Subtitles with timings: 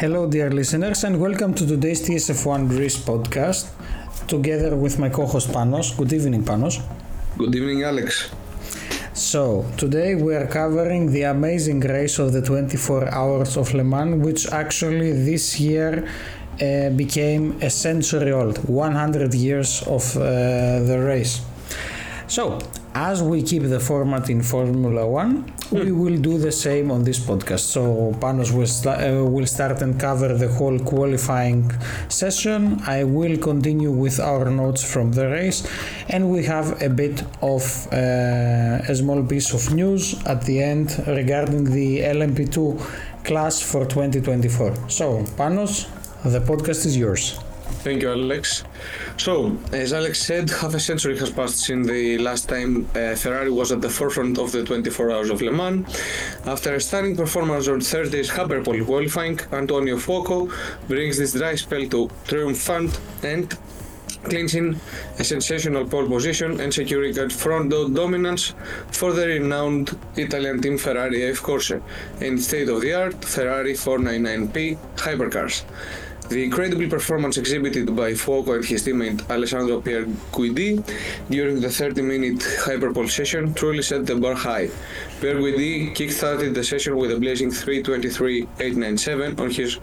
[0.00, 3.68] Hello, dear listeners, and welcome to today's TSF1 Greece podcast,
[4.28, 5.94] together with my co-host Panos.
[5.94, 6.80] Good evening, Panos.
[7.36, 8.30] Good evening, Alex.
[9.12, 14.24] So, today we are covering the amazing race of the 24 Hours of Le Mans,
[14.24, 16.08] which actually this year
[16.62, 21.42] uh, became a century old, 100 years of uh, the race.
[22.26, 22.58] So,
[22.94, 27.18] as we keep the format in Formula One, we will do the same on this
[27.18, 27.60] podcast.
[27.60, 31.70] So, Panos will, uh, will start and cover the whole qualifying
[32.08, 32.80] session.
[32.86, 35.66] I will continue with our notes from the race,
[36.08, 37.62] and we have a bit of
[37.92, 44.88] uh, a small piece of news at the end regarding the LMP2 class for 2024.
[44.88, 45.86] So, Panos,
[46.24, 47.38] the podcast is yours.
[47.82, 48.62] Thank you, Alex.
[49.16, 53.50] So, as Alex said, half a century has passed since the last time uh, Ferrari
[53.50, 55.86] was at the forefront of the 24 Hours of Le Mans.
[56.44, 60.52] After a stunning performance on Thursday's Hyperpole qualifying, Antonio Fuoco
[60.88, 63.56] brings this dry spell to triumphant and
[64.24, 64.78] clinching
[65.18, 68.52] a sensational pole position and securing a front row dominance
[68.92, 71.72] for the renowned Italian team Ferrari F Corse
[72.20, 75.64] and state-of-the-art Ferrari 499P hypercars.
[76.30, 80.80] The incredible performance exhibited by Fuoco and his teammate Alessandro Pier Guidi
[81.28, 84.70] during the 30-minute hyperpole session truly set the bar high.
[85.20, 89.80] Pier Guidi kick-started the session with a blazing 3.23.897 on his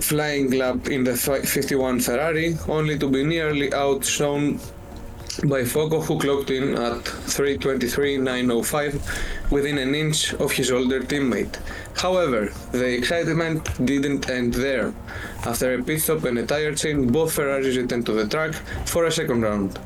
[0.00, 4.58] flying lap in the 51 Ferrari, only to be nearly outshone
[5.42, 11.56] by Fuoco, who clocked in at 3.23.905 within an inch of his older teammate.
[11.96, 14.92] However, the excitement didn't end there.
[15.44, 18.54] After a pit stop and a tire change, both Ferraris returned to the track
[18.86, 19.78] for a second round.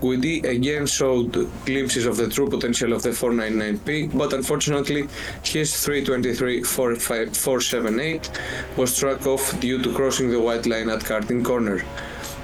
[0.00, 1.32] Guidi again showed
[1.64, 5.08] glimpses of the true potential of the 499P, but unfortunately
[5.42, 8.28] his 323.478
[8.76, 11.82] was struck off due to crossing the white line at karting corner.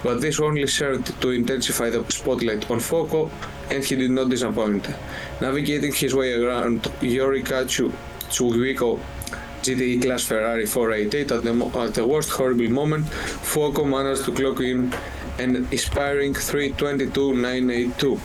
[0.02, 3.30] But this only served to intensify the spotlight on Fuoco,
[3.70, 4.88] and he did not disappoint.
[5.40, 7.92] Navigating his way around Yorica Chu-
[8.28, 8.98] Tsuguico
[9.62, 14.60] GTE class Ferrari 488 at the, at the worst horrible moment, Fuoco managed to clock
[14.60, 14.92] in
[15.38, 18.18] an inspiring 322.982.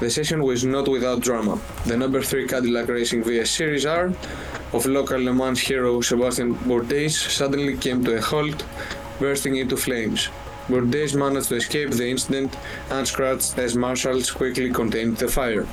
[0.00, 1.60] The session was not without drama.
[1.86, 4.12] The number 3 Cadillac Racing VS Series R
[4.72, 8.64] of local Le Mans hero Sebastian Bourdais suddenly came to a halt,
[9.20, 10.28] bursting into flames.
[10.68, 12.56] Bourdais managed to escape the incident
[12.90, 15.66] unscratched as marshals quickly contained the fire.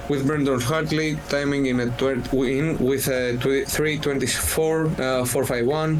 [0.09, 5.99] with Brendan Hartley timing in a tw- win with a tw- 3:24.451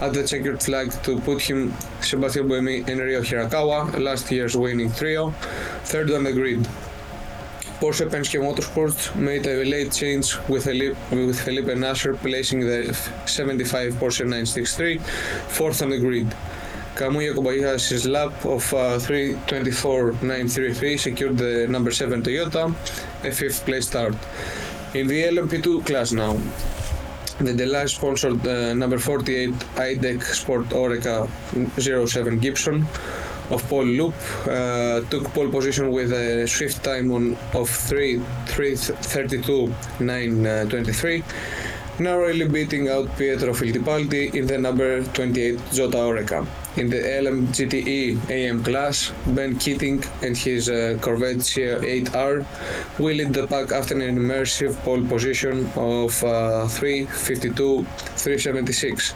[0.00, 4.92] at the checkered flag to put him, Sebastian Buemi and Ryo Hirakawa, last year's winning
[4.92, 5.30] trio,
[5.84, 6.66] third on the grid.
[7.80, 12.94] Porsche Penske Motorsports made a late change with Felipe, with Felipe Nasr placing the
[13.24, 14.98] 75 Porsche 963
[15.48, 16.28] fourth on the grid.
[16.94, 22.70] Kamui Kobayashi's lap of uh, 324.933 secured the number 7 Toyota,
[23.24, 24.14] a fifth place start.
[24.92, 26.36] In the LMP2 class now,
[27.40, 31.28] the Delage sponsored uh, number 48 IDEC Sport Oreca
[31.80, 32.86] 07 Gibson
[33.50, 34.14] of Paul-Loup
[34.46, 41.24] uh, took pole position with a swift time on of 3 332 923
[42.00, 46.46] narrowly beating out Pietro Fittipaldi in the number 28 Jota Oreca.
[46.76, 52.46] In the LMGTE AM class, Ben Keating and his uh, Corvette C8R
[52.98, 59.14] will lead the pack after an immersive pole position of uh, 352 376.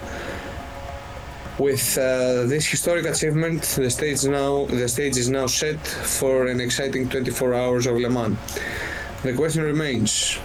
[1.59, 6.61] With uh, this historic achievement, the stage now the stage is now set for an
[6.61, 8.37] exciting 24 hours of Le Mans.
[9.23, 10.39] The question remains: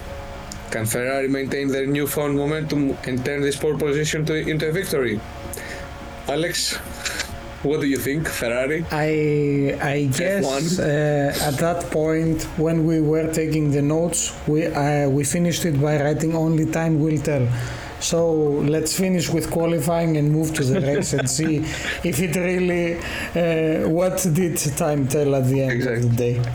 [0.70, 5.20] Can Ferrari maintain their newfound momentum and turn this pole position to, into a victory?
[6.28, 6.76] Alex,
[7.62, 8.84] what do you think, Ferrari?
[8.90, 15.08] I I guess uh, at that point when we were taking the notes, we uh,
[15.08, 17.46] we finished it by writing only time will tell.
[18.00, 18.32] So
[18.74, 21.58] let's finish with qualifying and move to the race and see
[22.02, 26.06] if it really uh, what did time tell at the end Exactly.
[26.06, 26.52] of the day.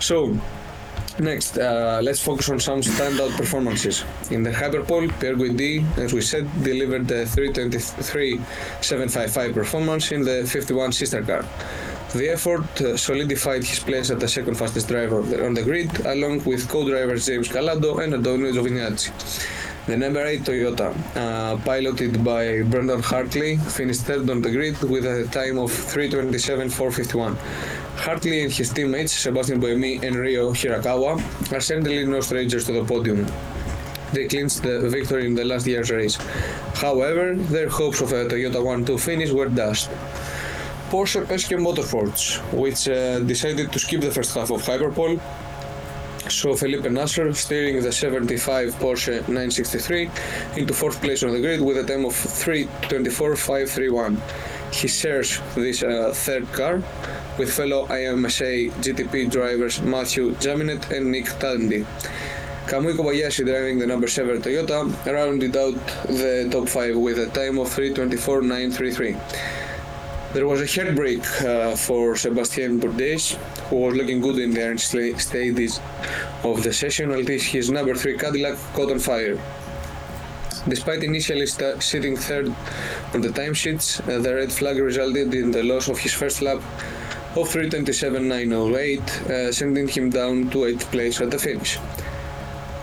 [0.00, 0.38] So,
[1.20, 4.04] next, uh, let's focus on some standout performances.
[4.30, 10.92] In the Hyperpole, Pier Guidi, as we said, delivered the 323.755 performance in the 51
[10.92, 11.44] sister car.
[12.14, 16.44] The effort uh, solidified his place as the second fastest driver on the grid, along
[16.44, 19.10] with co-drivers James Calado and Antonio Giovinazzi.
[19.88, 25.06] The number 8 Toyota, uh, piloted by Brendan Hartley, finished third on the grid with
[25.06, 27.36] a time of 327.451.
[28.08, 31.20] Hartley and his teammates Sebastian Buemi and Ryo Hirakawa
[31.52, 33.26] are certainly no strangers to the podium.
[34.14, 36.16] They clinched the victory in the last year's race.
[36.74, 39.90] However, their hopes of a Toyota 1-2 finish were dashed.
[40.88, 45.20] Porsche Penske Motorsports, which uh, decided to skip the first half of Hyperpole,
[46.30, 50.10] saw Felipe Nasr steering the 75 Porsche 963
[50.56, 54.18] into fourth place on the grid with a time of 3.24.531.
[54.72, 56.82] He shares this uh, third car
[57.38, 61.86] with fellow IMSA GTP drivers Mathieu Jaminet and Nick Tandy.
[62.66, 65.74] Kamui Kobayashi driving the number 7 Toyota rounded out
[66.06, 69.16] the top 5 with a time of 3.24.933.
[70.34, 73.36] There was a heartbreak uh, for Sebastien Bourdais,
[73.70, 75.80] who was looking good in the early stages
[76.44, 79.38] of the session until his number 3 Cadillac caught on fire.
[80.68, 82.54] Despite initially sta sitting third
[83.14, 86.58] on the timesheets, uh, the red flag resulted in the loss of his first lap
[87.36, 91.78] of 327.908, uh, sending him down to 8th place at the finish.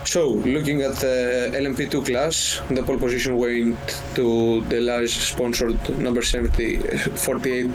[0.04, 3.78] So, looking at the LMP2 class, the pole position went
[4.14, 6.78] to the Delage sponsored number 70,
[7.16, 7.66] 48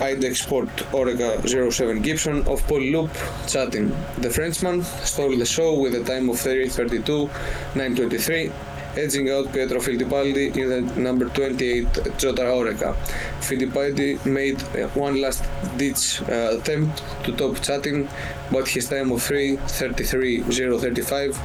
[0.00, 3.10] IDEC Sport Oreca 07 Gibson of Paul Loop
[3.46, 3.94] chatting.
[4.18, 8.52] The Frenchman stole the show with a time of 3.32.923,
[8.96, 12.94] edging out Pietro Fittipaldi in the number 28 Jota Oreca.
[13.40, 15.44] Fittipaldi made uh, one last
[15.76, 18.08] ditch uh, attempt to top Chatin,
[18.50, 21.36] but his time of 3.33.035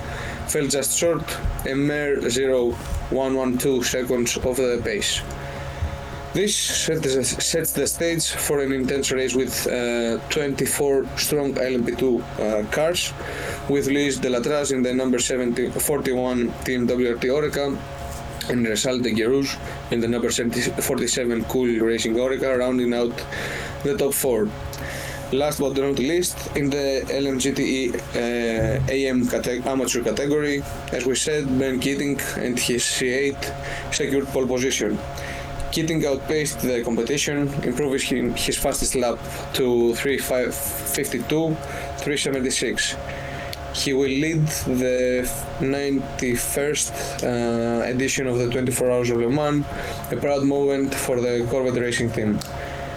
[0.50, 1.24] fell just short,
[1.68, 5.22] a mere 0.112 seconds of the pace.
[6.34, 12.04] This set the- sets the stage for an intense race with uh, 24 strong LMP2
[12.22, 13.14] uh, cars,
[13.68, 17.76] with Louis Delétraz in the number 70, 41 Team WRT Oreca
[18.50, 19.58] and Reshad de Gerus
[19.92, 23.14] in the number 70, 47 Cool Racing Oreca, rounding out
[23.84, 24.48] the top four.
[25.32, 31.46] Last but not least, in the LMGTE uh, AM cate- amateur category, as we said,
[31.60, 34.98] Ben Keating and his C8 secured pole position.
[35.72, 39.18] Keating outpaced the competition, improving his fastest lap
[39.54, 41.56] to 3.52,
[42.00, 42.98] 3.76.
[43.76, 46.92] He will lead the 91st
[47.24, 49.64] uh, edition of the 24 Hours of Le Mans,
[50.12, 52.40] a proud moment for the Corvette racing team.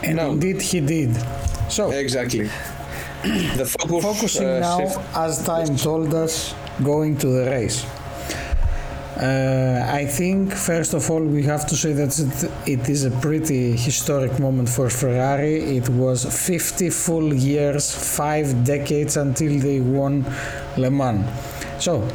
[0.03, 1.17] And Now- indeed he did.
[1.69, 2.49] So Exactly.
[3.23, 7.85] The focus focusing uh, now as time told us going to the race
[9.17, 13.11] uh, i think first of all we have to say that it, it is a
[13.11, 20.25] pretty historic moment for ferrari it was 50 full years five decades until they won
[20.77, 21.27] le mans
[21.79, 22.09] so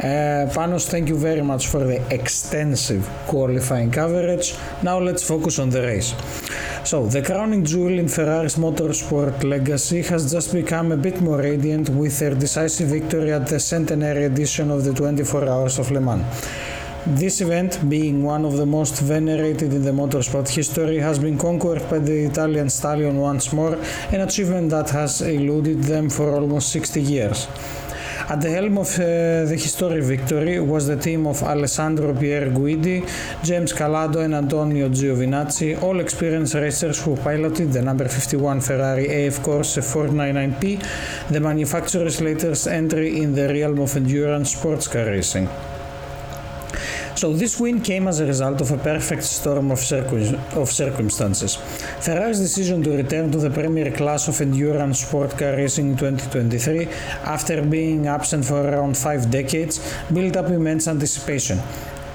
[0.00, 4.54] uh, Panos, thank you very much for the extensive qualifying coverage.
[4.82, 6.12] Now let's focus on the race.
[6.84, 11.88] So, the crowning jewel in Ferrari's motorsport legacy has just become a bit more radiant
[11.88, 16.26] with their decisive victory at the centenary edition of the 24 Hours of Le Mans.
[17.06, 21.88] This event, being one of the most venerated in the motorsport history, has been conquered
[21.88, 23.78] by the Italian stallion once more,
[24.12, 27.46] an achievement that has eluded them for almost 60 years.
[28.26, 33.04] At the helm of uh, the historic victory was the team of Alessandro Pier Guidi,
[33.44, 39.42] James Calado, and Antonio Giovinazzi, all experienced racers who piloted the number 51 Ferrari AF
[39.42, 45.46] Corse 499P, the manufacturer's latest entry in the realm of endurance sports car racing.
[47.16, 51.54] So this win came as a result of a perfect storm of, circum- of circumstances.
[52.00, 56.88] Ferrari's decision to return to the premier class of endurance sport car racing in 2023
[57.22, 59.78] after being absent for around five decades
[60.12, 61.60] built up immense anticipation.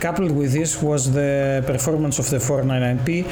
[0.02, 3.26] Coupled with this was the performance of the 499P,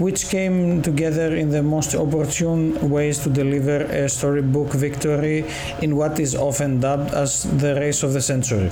[0.00, 5.44] which came together in the most opportune ways to deliver a storybook victory
[5.80, 8.70] in what is often dubbed as the race of the century.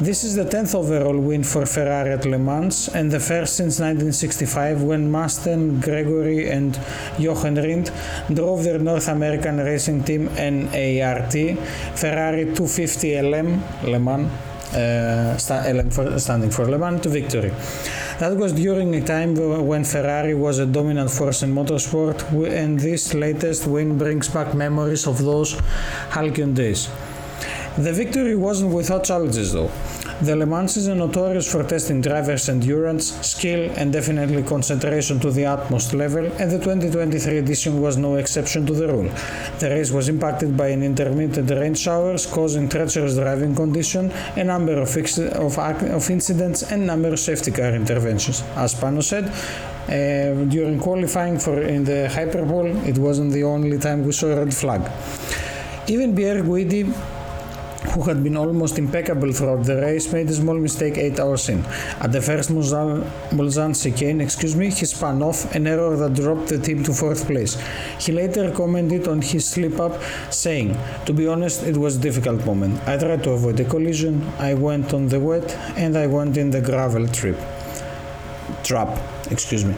[0.00, 3.80] This is the 10th overall win for Ferrari at Le Mans and the first since
[3.80, 6.72] 1965 when Masten, Gregory and
[7.18, 7.92] Jochen Rindt
[8.34, 11.34] drove their North American racing team NART
[11.98, 14.30] Ferrari 250 LM Le Mans
[14.72, 15.36] uh,
[15.90, 17.50] for, standing for Le Mans to victory.
[18.20, 23.12] That was during a time when Ferrari was a dominant force in motorsport, and this
[23.12, 25.60] latest win brings back memories of those
[26.08, 26.88] halcyon days.
[27.78, 29.70] The victory wasn't without challenges though.
[30.22, 35.46] The Le Mans is notorious for testing drivers' endurance, skill, and definitely concentration to the
[35.46, 39.08] utmost level, and the 2023 edition was no exception to the rule.
[39.60, 44.74] The race was impacted by an intermittent rain showers causing treacherous driving conditions, a number
[44.74, 48.42] of, of, of incidents, and number of safety car interventions.
[48.56, 49.24] As Pano said,
[49.88, 54.44] uh, during qualifying for in the Hyperpole, it wasn't the only time we saw a
[54.44, 54.82] red flag.
[55.88, 56.92] Even Pier Guidi
[57.92, 61.64] who had been almost impeccable throughout the race, made a small mistake 8 hours in.
[62.00, 66.58] At the first Mulsanne chicane, excuse me, he spun off, an error that dropped the
[66.58, 67.58] team to fourth place.
[67.98, 72.80] He later commented on his slip-up, saying, To be honest, it was a difficult moment.
[72.86, 76.50] I tried to avoid a collision, I went on the wet, and I went in
[76.50, 77.38] the gravel trip.
[78.62, 78.98] Trap,
[79.30, 79.74] excuse me.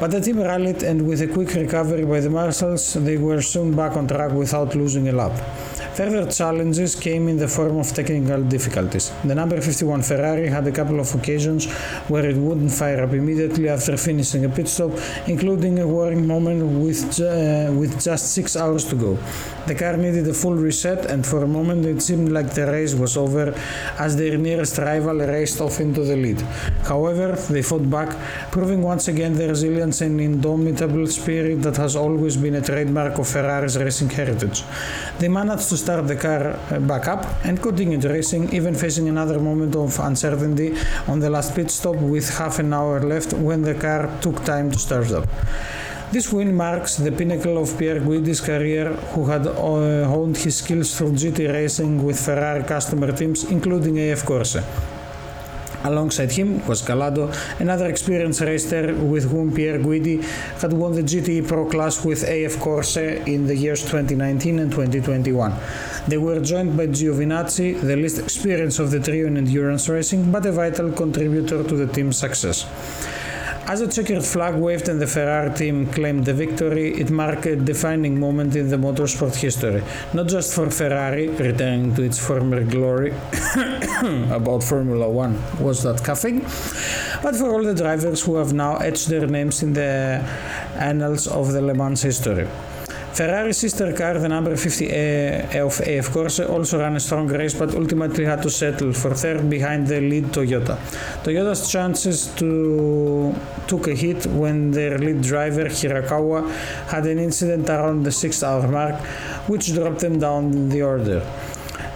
[0.00, 3.74] But the team rallied and with a quick recovery by the marshals, they were soon
[3.76, 5.32] back on track without losing a lap.
[5.96, 9.12] Further challenges came in the form of technical difficulties.
[9.22, 11.70] The number 51 Ferrari had a couple of occasions
[12.08, 14.90] where it wouldn't fire up immediately after finishing a pit stop,
[15.28, 19.16] including a worrying moment with, uh, with just 6 hours to go.
[19.68, 22.94] The car needed a full reset, and for a moment it seemed like the race
[22.94, 23.54] was over
[23.96, 26.40] as their nearest rival raced off into the lead.
[26.82, 28.10] However, they fought back,
[28.50, 33.28] proving once again the resilience and indomitable spirit that has always been a trademark of
[33.28, 34.64] Ferrari's racing heritage.
[35.20, 39.38] They managed to start the car uh, back up and continued racing, even facing another
[39.38, 40.68] moment of uncertainty
[41.06, 44.70] on the last pit stop with half an hour left when the car took time
[44.70, 45.28] to start up.
[46.10, 49.54] This win marks the pinnacle of Pier Guidi's career, who had uh,
[50.12, 54.56] honed his skills through GT racing with Ferrari customer teams, including AF Corse.
[55.84, 60.22] Alongside him was Calado, another experienced racer with whom Pier Guidi
[60.62, 65.52] had won the GTE Pro class with AF Corse in the years 2019 and 2021.
[66.08, 70.46] They were joined by Giovinazzi, the least experienced of the trio in endurance racing, but
[70.46, 72.64] a vital contributor to the team's success.
[73.66, 77.56] As a checkered flag waved and the Ferrari team claimed the victory, it marked a
[77.56, 79.82] defining moment in the motorsport history.
[80.12, 83.12] Not just for Ferrari, returning to its former glory
[84.30, 86.40] about Formula One was that coughing,
[87.22, 90.22] but for all the drivers who have now etched their names in the
[90.78, 92.46] annals of the Le Mans history.
[93.14, 97.28] Ferrari's sister car, the number 50 A of eh, AF Corse, also ran a strong
[97.28, 100.76] race but ultimately had to settle for third behind the lead Toyota.
[101.22, 103.32] Toyota's chances to
[103.68, 106.50] took a hit when their lead driver Hirakawa
[106.88, 109.00] had an incident around the 6 hour mark
[109.46, 111.22] which dropped them down the order.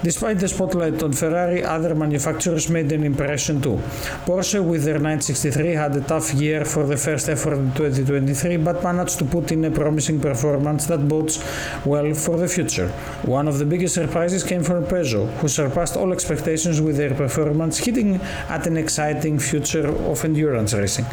[0.01, 3.79] Despite the spotlight on Ferrari, other manufacturers made an impression too.
[4.27, 8.81] Porsche, with their 963, had a tough year for the first effort in 2023, but
[8.85, 11.43] managed to put in a promising performance that bodes
[11.85, 12.89] well for the future.
[13.25, 17.79] One of the biggest surprises came from Peugeot, who surpassed all expectations with their performance,
[17.79, 21.07] hitting at an exciting future of endurance racing.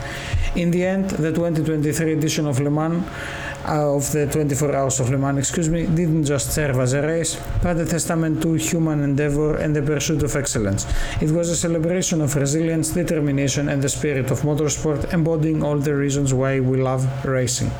[0.56, 3.04] In the end, the 2023 edition of Le Mans
[3.68, 7.02] Uh, of the 24 Hours of Le Mans, excuse me, didn't just serve as a
[7.02, 10.86] race, but a testament to human endeavor and the pursuit of excellence.
[11.20, 15.96] It was a celebration of resilience, determination, and the spirit of motorsport, embodying all the
[15.96, 17.72] reasons why we love racing.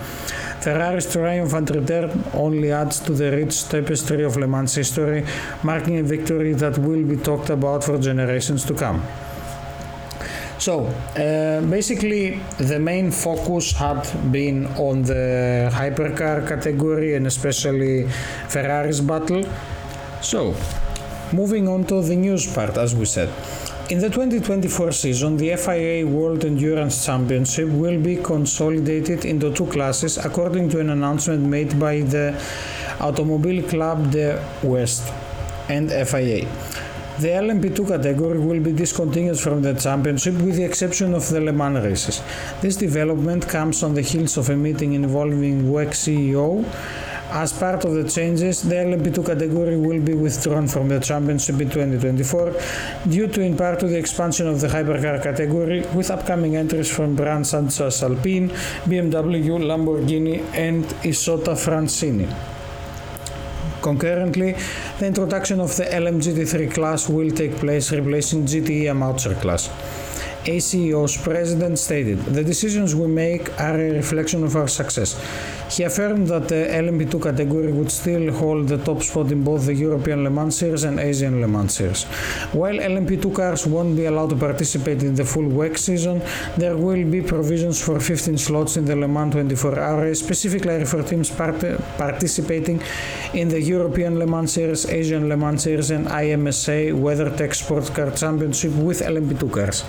[0.62, 5.24] Ferrari's triumphant return only adds to the rich tapestry of Le Mans history,
[5.62, 9.04] marking a victory that will be talked about for generations to come.
[10.58, 18.08] So uh, basically, the main focus had been on the hypercar category and especially
[18.48, 19.44] Ferrari's battle.
[20.22, 20.56] So
[21.34, 23.30] Moving on to the news part, as we said.
[23.90, 30.18] In the 2024 season, the FIA World Endurance Championship will be consolidated into two classes
[30.18, 32.40] according to an announcement made by the
[33.00, 35.12] Automobile Club de l'Ouest
[35.68, 36.48] and FIA.
[37.20, 41.54] The LMP2 category will be discontinued from the championship with the exception of the Le
[41.54, 42.22] Mans races.
[42.62, 46.66] This development comes on the heels of a meeting involving WEC CEO
[47.32, 51.70] as part of the changes, the LMP2 category will be withdrawn from the championship in
[51.70, 52.54] 2024
[53.10, 57.16] due to in part to the expansion of the hypercar category with upcoming entries from
[57.16, 58.50] brands such as Alpine,
[58.86, 62.55] BMW, Lamborghini and Isotta Fraschini.
[63.86, 64.56] Concurrently,
[64.98, 69.70] the introduction of the LMGT3 class will take place replacing GTE Amateur class.
[70.48, 75.14] ACO's president stated, The decisions we make are a reflection of our success.
[75.70, 79.74] He affirmed that the LMP2 category would still hold the top spot in both the
[79.74, 82.04] European Le Mans Series and Asian Le Mans Series.
[82.54, 86.22] While LMP2 cars won't be allowed to participate in the full WEC season,
[86.58, 90.86] there will be provisions for 15 slots in the Le Mans 24 hour race, specifically
[90.86, 91.60] for teams part-
[91.98, 92.82] participating
[93.34, 98.12] in the European Le Mans Series, Asian Le Mans Series, and IMSA WeatherTech Sports Car
[98.12, 99.84] Championship with LMP2 cars.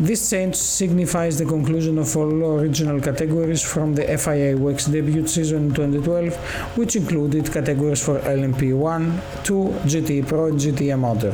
[0.00, 5.66] This change signifies the conclusion of all original categories from the FIA WEC's debut season
[5.66, 6.34] in 2012,
[6.78, 11.32] which included categories for LMP1, 2, GT Pro, and GT Amateur.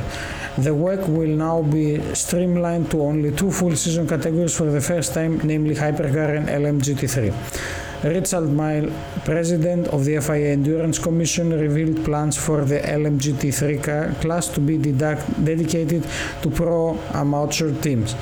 [0.59, 5.15] The WEC will now be streamlined to only two full season categories for the first
[5.15, 7.78] time, namely Hypercar and LMGT3.
[8.05, 8.93] Richard Mille,
[9.25, 16.07] president of the FIA Endurance Commission, revealed plans for the LMGT3 class to be dedicated
[16.43, 18.15] to pro amateur teams.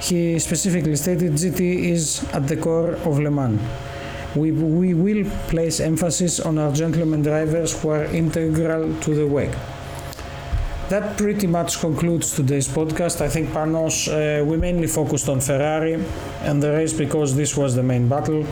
[0.00, 1.60] He specifically stated GT
[1.92, 3.60] is at the core of Le Mans.
[4.34, 9.56] We, we will place emphasis on our gentlemen drivers who are integral to the WEC.
[10.88, 13.20] That pretty much concludes today's podcast.
[13.20, 15.94] I think Panos, uh, we mainly focused on Ferrari
[16.42, 18.44] and the race because this was the main battle.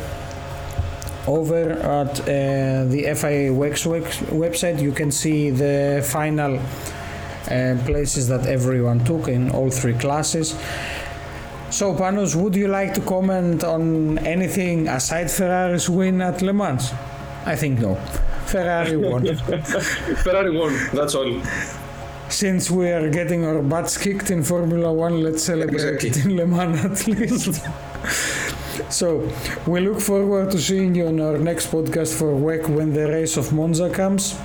[1.26, 8.46] Over at uh, the FIA WEC website, you can see the final uh, places that
[8.46, 10.54] everyone took in all three classes.
[11.70, 16.92] So, Panos, would you like to comment on anything aside Ferrari's win at Le Mans?
[17.46, 17.94] I think no.
[18.46, 19.24] Ferrari won.
[19.36, 21.40] Ferrari won, that's all.
[22.28, 26.08] Since we are getting our butts kicked in Formula One, let's celebrate Exactly.
[26.10, 27.64] it in Le Mans at least.
[28.90, 29.28] so,
[29.66, 33.36] we look forward to seeing you on our next podcast for WEC when the race
[33.36, 34.38] of Monza comes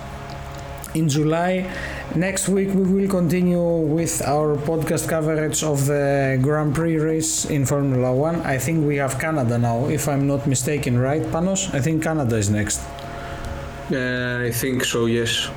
[0.95, 1.69] in July.
[2.15, 7.65] Next week, we will continue with our podcast coverage of the Grand Prix race in
[7.65, 8.41] Formula One.
[8.41, 11.73] I think we have Canada now, if I'm not mistaken, right, Panos?
[11.73, 12.81] I think Canada is next.
[13.91, 15.49] Uh, I think so, yes.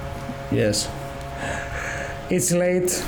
[0.51, 0.89] Yes.
[2.31, 3.03] It's late.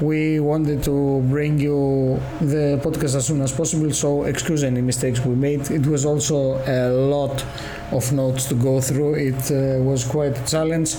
[0.00, 5.20] We wanted to bring you the podcast as soon as possible, so excuse any mistakes
[5.24, 5.70] we made.
[5.70, 7.44] It was also a lot
[7.92, 9.14] of notes to go through.
[9.14, 10.96] It uh, was quite a challenge,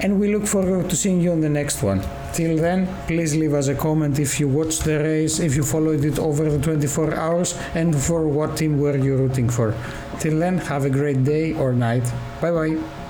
[0.00, 2.02] and we look forward to seeing you on the next one.
[2.32, 6.04] Till then, please leave us a comment if you watched the race, if you followed
[6.04, 9.74] it over the 24 hours, and for what team were you rooting for.
[10.20, 12.04] Till then, have a great day or night.
[12.40, 13.03] Bye bye.